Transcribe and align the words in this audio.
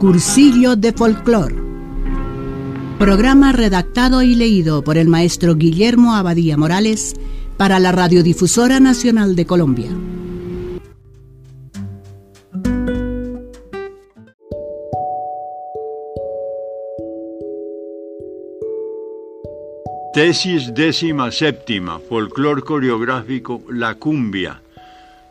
Cursillo 0.00 0.76
de 0.76 0.94
Folclor. 0.94 1.54
Programa 2.98 3.52
redactado 3.52 4.22
y 4.22 4.34
leído 4.34 4.82
por 4.82 4.96
el 4.96 5.08
maestro 5.08 5.56
Guillermo 5.56 6.14
Abadía 6.14 6.56
Morales 6.56 7.12
para 7.58 7.78
la 7.78 7.92
Radiodifusora 7.92 8.80
Nacional 8.80 9.36
de 9.36 9.44
Colombia. 9.44 9.90
Tesis 20.14 20.72
décima 20.72 21.30
séptima, 21.30 22.00
folclor 22.08 22.64
coreográfico 22.64 23.60
La 23.68 23.96
Cumbia. 23.96 24.62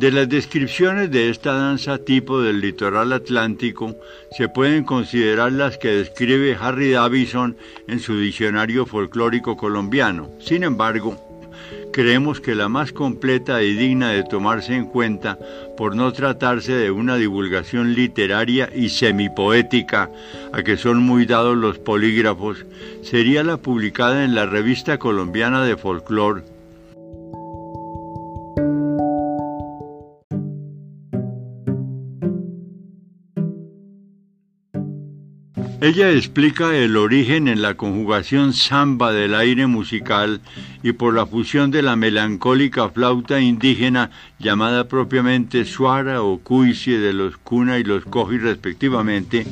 De 0.00 0.10
las 0.10 0.30
descripciones 0.30 1.10
de 1.10 1.28
esta 1.28 1.52
danza 1.52 1.98
tipo 1.98 2.40
del 2.40 2.62
litoral 2.62 3.12
atlántico, 3.12 3.96
se 4.34 4.48
pueden 4.48 4.82
considerar 4.82 5.52
las 5.52 5.76
que 5.76 5.88
describe 5.88 6.56
Harry 6.58 6.92
Davison 6.92 7.54
en 7.86 8.00
su 8.00 8.18
diccionario 8.18 8.86
folclórico 8.86 9.58
colombiano. 9.58 10.30
Sin 10.40 10.62
embargo, 10.62 11.20
creemos 11.92 12.40
que 12.40 12.54
la 12.54 12.70
más 12.70 12.94
completa 12.94 13.62
y 13.62 13.74
digna 13.74 14.08
de 14.08 14.22
tomarse 14.22 14.74
en 14.74 14.86
cuenta 14.86 15.38
por 15.76 15.94
no 15.94 16.10
tratarse 16.14 16.72
de 16.72 16.90
una 16.90 17.16
divulgación 17.16 17.92
literaria 17.92 18.70
y 18.74 18.88
semipoética 18.88 20.08
a 20.54 20.62
que 20.62 20.78
son 20.78 21.02
muy 21.02 21.26
dados 21.26 21.58
los 21.58 21.76
polígrafos, 21.76 22.64
sería 23.02 23.44
la 23.44 23.58
publicada 23.58 24.24
en 24.24 24.34
la 24.34 24.46
Revista 24.46 24.96
Colombiana 24.96 25.62
de 25.62 25.76
Folclore 25.76 26.40
Ella 35.82 36.10
explica 36.10 36.76
el 36.76 36.94
origen 36.98 37.48
en 37.48 37.62
la 37.62 37.72
conjugación 37.72 38.52
samba 38.52 39.12
del 39.12 39.34
aire 39.34 39.66
musical 39.66 40.42
y 40.82 40.92
por 40.92 41.14
la 41.14 41.24
fusión 41.24 41.70
de 41.70 41.80
la 41.80 41.96
melancólica 41.96 42.90
flauta 42.90 43.40
indígena 43.40 44.10
llamada 44.38 44.88
propiamente 44.88 45.64
suara 45.64 46.22
o 46.22 46.38
cuisie 46.38 46.98
de 46.98 47.14
los 47.14 47.38
cuna 47.38 47.78
y 47.78 47.84
los 47.84 48.04
coji 48.04 48.36
respectivamente 48.36 49.46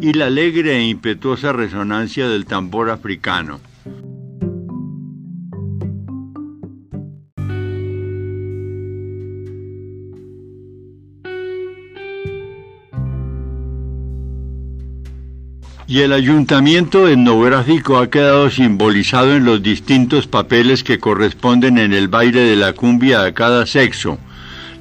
y 0.00 0.14
la 0.14 0.26
alegre 0.26 0.78
e 0.78 0.88
impetuosa 0.88 1.52
resonancia 1.52 2.26
del 2.26 2.46
tambor 2.46 2.88
africano. 2.88 3.60
Y 15.88 16.00
el 16.00 16.12
ayuntamiento 16.12 17.06
etnográfico 17.06 17.98
ha 17.98 18.10
quedado 18.10 18.50
simbolizado 18.50 19.36
en 19.36 19.44
los 19.44 19.62
distintos 19.62 20.26
papeles 20.26 20.82
que 20.82 20.98
corresponden 20.98 21.78
en 21.78 21.92
el 21.92 22.08
baile 22.08 22.40
de 22.40 22.56
la 22.56 22.72
cumbia 22.72 23.22
a 23.22 23.32
cada 23.32 23.66
sexo. 23.66 24.18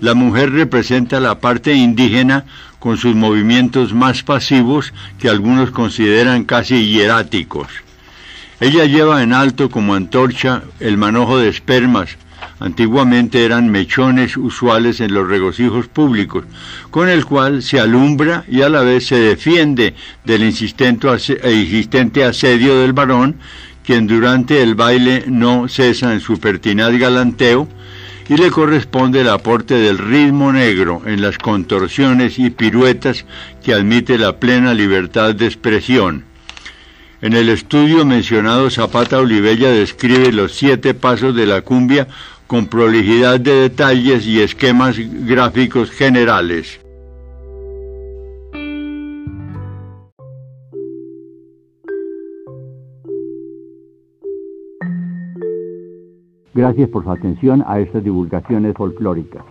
La 0.02 0.16
mujer 0.16 0.52
representa 0.52 1.20
la 1.20 1.40
parte 1.40 1.76
indígena 1.76 2.46
con 2.80 2.98
sus 2.98 3.16
movimientos 3.16 3.94
más 3.94 4.24
pasivos 4.24 4.94
que 5.20 5.30
algunos 5.30 5.70
consideran 5.70 6.44
casi 6.44 6.88
hieráticos. 6.88 7.68
Ella 8.60 8.86
lleva 8.86 9.22
en 9.22 9.34
alto 9.34 9.70
como 9.70 9.94
antorcha 9.94 10.64
el 10.80 10.98
manojo 10.98 11.38
de 11.38 11.50
espermas, 11.50 12.18
antiguamente 12.60 13.44
eran 13.44 13.70
mechones 13.70 14.38
usuales 14.38 15.00
en 15.02 15.14
los 15.14 15.28
regocijos 15.28 15.88
públicos, 15.88 16.46
con 16.92 17.10
el 17.10 17.26
cual 17.26 17.62
se 17.64 17.80
alumbra 17.80 18.46
y 18.48 18.62
a 18.62 18.70
la 18.70 18.82
vez 18.82 19.08
se 19.08 19.18
defiende 19.18 19.94
del 20.24 20.44
e 20.44 20.48
insistente 20.48 22.24
asedio 22.24 22.80
del 22.80 22.94
varón, 22.94 23.36
quien 23.86 24.08
durante 24.08 24.62
el 24.62 24.76
baile 24.76 25.26
no 25.28 25.68
cesa 25.68 26.14
en 26.14 26.20
su 26.20 26.40
pertinaz 26.40 26.94
galanteo, 26.98 27.68
y 28.28 28.38
le 28.38 28.50
corresponde 28.50 29.22
el 29.22 29.30
aporte 29.30 29.76
del 29.76 30.00
ritmo 30.00 30.52
negro 30.52 31.04
en 31.06 31.22
las 31.22 31.38
contorsiones 31.38 32.40
y 32.40 32.50
piruetas 32.50 33.26
que 33.64 33.74
admite 33.74 34.18
la 34.18 34.40
plena 34.40 34.74
libertad 34.74 35.36
de 35.36 35.46
expresión. 35.46 36.24
En 37.22 37.34
el 37.34 37.50
estudio 37.50 38.06
mencionado 38.06 38.70
Zapata 38.70 39.20
Olivella 39.20 39.70
describe 39.70 40.32
los 40.32 40.54
siete 40.54 40.94
pasos 40.94 41.36
de 41.36 41.46
la 41.46 41.62
cumbia 41.62 42.08
con 42.48 42.68
prolijidad 42.68 43.40
de 43.40 43.52
detalles 43.52 44.26
y 44.28 44.42
esquemas 44.42 44.98
gráficos 45.26 45.92
generales. 45.92 46.80
Gracias 56.54 56.90
por 56.90 57.04
su 57.04 57.12
atención 57.12 57.64
a 57.68 57.80
estas 57.80 58.04
divulgaciones 58.04 58.76
folclóricas. 58.76 59.44